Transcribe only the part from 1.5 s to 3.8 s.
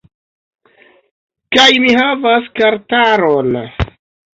Kaj mi havas kartaron